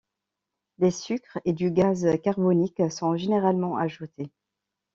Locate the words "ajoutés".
3.77-4.31